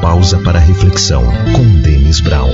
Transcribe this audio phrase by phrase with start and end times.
[0.00, 1.22] pausa para reflexão
[1.52, 2.50] com Denis Brown.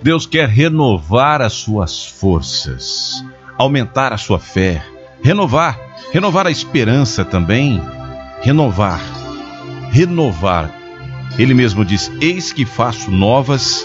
[0.00, 3.24] Deus quer renovar as suas forças,
[3.58, 4.84] aumentar a sua fé,
[5.22, 5.78] renovar,
[6.12, 7.82] renovar a esperança também,
[8.40, 9.00] renovar,
[9.90, 10.72] renovar.
[11.36, 13.84] Ele mesmo diz: Eis que faço novas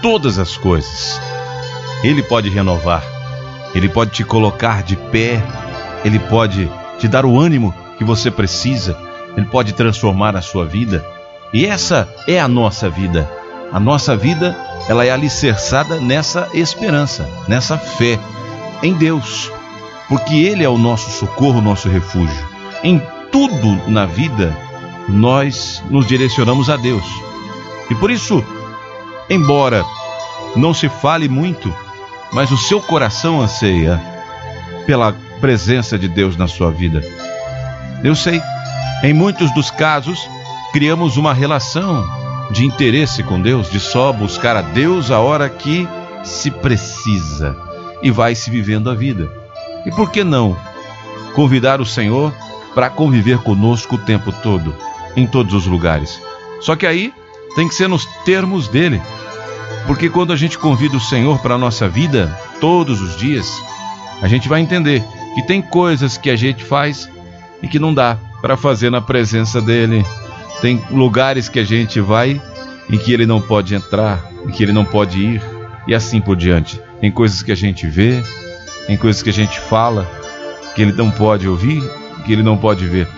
[0.00, 1.20] todas as coisas.
[2.02, 3.04] Ele pode renovar,
[3.74, 5.42] ele pode te colocar de pé,
[6.04, 8.96] ele pode te dar o ânimo que você precisa,
[9.36, 11.17] ele pode transformar a sua vida.
[11.52, 13.28] E essa é a nossa vida.
[13.72, 14.56] A nossa vida,
[14.88, 18.18] ela é alicerçada nessa esperança, nessa fé
[18.82, 19.50] em Deus,
[20.08, 22.46] porque ele é o nosso socorro, nosso refúgio.
[22.82, 24.56] Em tudo na vida,
[25.08, 27.04] nós nos direcionamos a Deus.
[27.90, 28.44] E por isso,
[29.28, 29.84] embora
[30.56, 31.74] não se fale muito,
[32.32, 34.00] mas o seu coração anseia
[34.86, 37.02] pela presença de Deus na sua vida.
[38.02, 38.40] Eu sei,
[39.02, 40.28] em muitos dos casos,
[40.72, 42.06] criamos uma relação
[42.50, 45.86] de interesse com Deus, de só buscar a Deus a hora que
[46.24, 47.56] se precisa
[48.02, 49.30] e vai se vivendo a vida.
[49.86, 50.56] E por que não
[51.34, 52.32] convidar o Senhor
[52.74, 54.74] para conviver conosco o tempo todo,
[55.16, 56.20] em todos os lugares?
[56.60, 57.12] Só que aí
[57.54, 59.00] tem que ser nos termos dele.
[59.86, 63.50] Porque quando a gente convida o Senhor para a nossa vida, todos os dias,
[64.20, 65.02] a gente vai entender
[65.34, 67.08] que tem coisas que a gente faz
[67.62, 70.04] e que não dá para fazer na presença dele.
[70.60, 72.40] Tem lugares que a gente vai
[72.90, 75.42] em que ele não pode entrar, em que ele não pode ir,
[75.86, 76.80] e assim por diante.
[77.00, 78.22] Tem coisas que a gente vê,
[78.86, 80.08] tem coisas que a gente fala,
[80.74, 81.82] que ele não pode ouvir,
[82.24, 83.08] que ele não pode ver.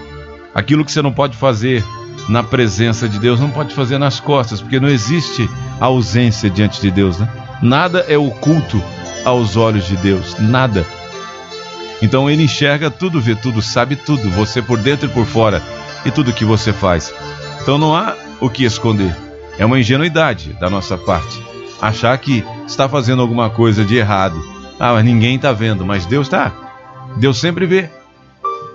[0.55, 1.85] Aquilo que você não pode fazer
[2.29, 5.49] na presença de Deus, não pode fazer nas costas, porque não existe
[5.81, 7.29] ausência diante de Deus, né?
[7.63, 8.83] Nada é oculto
[9.25, 10.85] aos olhos de Deus, nada.
[12.03, 15.63] Então ele enxerga tudo, vê tudo, sabe tudo, você por dentro e por fora,
[16.05, 17.13] e tudo que você faz.
[17.63, 19.15] Então não há o que esconder.
[19.59, 24.41] É uma ingenuidade da nossa parte achar que está fazendo alguma coisa de errado.
[24.79, 26.53] Ah, mas ninguém está vendo, mas Deus está.
[27.17, 27.91] Deus sempre vê.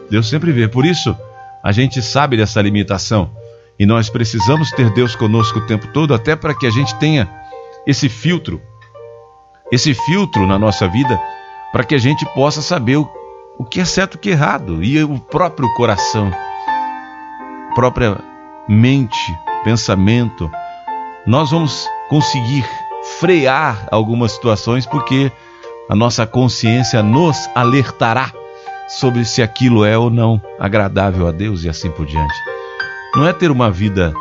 [0.09, 0.67] Deus sempre vê.
[0.67, 1.15] Por isso,
[1.63, 3.31] a gente sabe dessa limitação.
[3.77, 7.29] E nós precisamos ter Deus conosco o tempo todo, até para que a gente tenha
[7.85, 8.61] esse filtro,
[9.71, 11.19] esse filtro na nossa vida
[11.71, 13.09] para que a gente possa saber o,
[13.57, 16.31] o que é certo e o que é errado, e o próprio coração,
[17.75, 18.17] própria
[18.67, 20.49] mente, pensamento,
[21.25, 22.65] nós vamos conseguir
[23.19, 25.31] frear algumas situações porque
[25.89, 28.31] a nossa consciência nos alertará
[28.87, 32.35] sobre se aquilo é ou não agradável a Deus e assim por diante.
[33.15, 34.13] Não é ter uma vida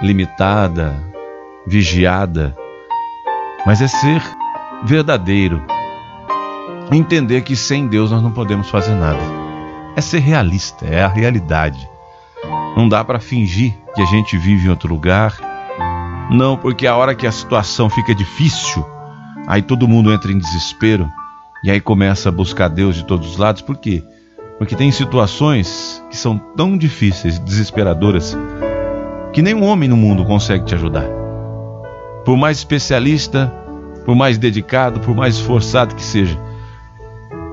[0.00, 0.94] limitada,
[1.66, 2.56] vigiada,
[3.66, 4.22] mas é ser
[4.84, 5.62] verdadeiro,
[6.92, 9.20] entender que sem Deus nós não podemos fazer nada.
[9.96, 11.90] É ser realista, é a realidade.
[12.78, 15.36] Não dá para fingir que a gente vive em outro lugar.
[16.30, 18.86] Não, porque a hora que a situação fica difícil,
[19.48, 21.10] aí todo mundo entra em desespero
[21.64, 23.62] e aí começa a buscar Deus de todos os lados.
[23.62, 24.04] Por quê?
[24.58, 28.38] Porque tem situações que são tão difíceis, desesperadoras,
[29.32, 31.08] que nenhum homem no mundo consegue te ajudar.
[32.24, 33.52] Por mais especialista,
[34.04, 36.38] por mais dedicado, por mais esforçado que seja,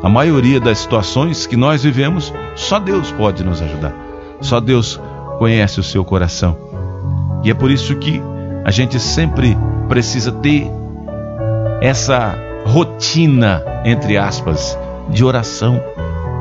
[0.04, 4.06] a maioria das situações que nós vivemos, só Deus pode nos ajudar.
[4.40, 5.00] Só Deus
[5.38, 6.58] conhece o seu coração.
[7.44, 8.22] E é por isso que
[8.64, 9.58] a gente sempre
[9.88, 10.70] precisa ter
[11.82, 12.36] essa
[12.66, 14.78] rotina, entre aspas,
[15.10, 15.80] de oração,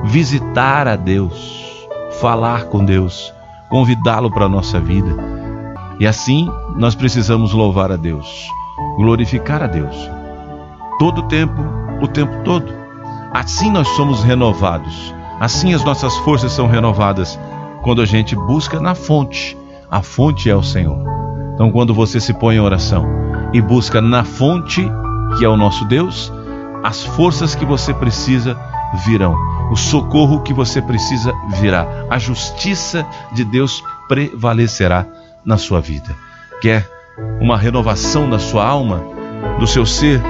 [0.05, 1.87] visitar a Deus,
[2.21, 3.33] falar com Deus,
[3.69, 5.15] convidá-lo para a nossa vida.
[6.01, 8.49] E assim nós precisamos louvar a Deus,
[8.97, 9.95] glorificar a Deus,
[10.99, 11.63] todo o tempo,
[12.01, 12.73] o tempo todo.
[13.33, 15.15] Assim nós somos renovados.
[15.41, 17.39] Assim as nossas forças são renovadas
[17.85, 19.57] quando a gente busca na fonte.
[19.89, 20.99] A fonte é o Senhor.
[21.55, 23.07] Então, quando você se põe em oração
[23.53, 24.85] e busca na fonte,
[25.39, 26.33] que é o nosso Deus,
[26.83, 28.59] as forças que você precisa
[29.07, 29.37] virão.
[29.71, 31.87] O socorro que você precisa virá.
[32.11, 35.07] A justiça de Deus prevalecerá
[35.45, 36.17] na sua vida.
[36.61, 36.91] Quer
[37.41, 39.01] uma renovação da sua alma,
[39.61, 40.21] do seu ser?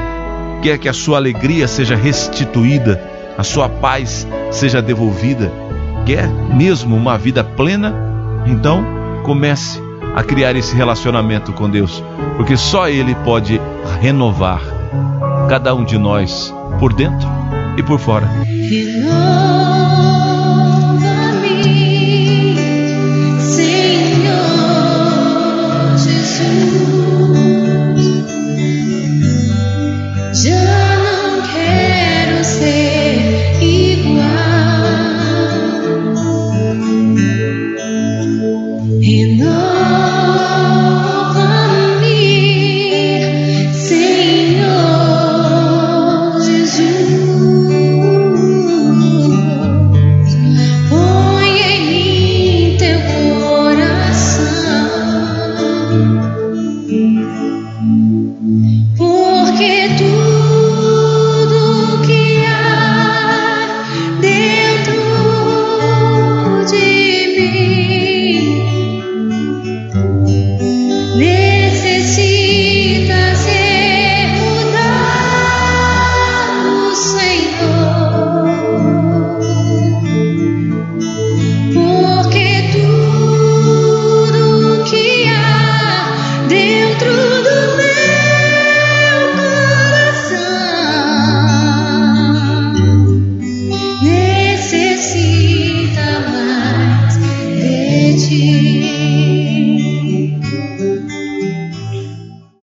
[0.65, 2.99] quer que a sua alegria seja restituída,
[3.37, 5.53] a sua paz seja devolvida,
[6.05, 7.95] quer mesmo uma vida plena,
[8.47, 8.85] então
[9.23, 9.83] comece
[10.15, 12.03] a criar esse relacionamento com Deus,
[12.37, 13.61] porque só Ele pode
[14.01, 14.61] renovar
[15.49, 17.29] cada um de nós por dentro
[17.77, 18.29] e por fora.
[46.79, 47.14] you.